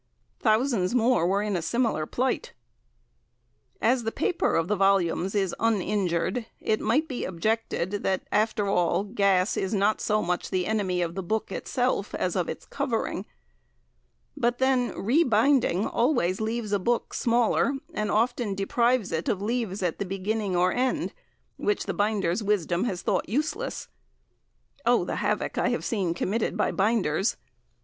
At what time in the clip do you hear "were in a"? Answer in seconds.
1.27-1.61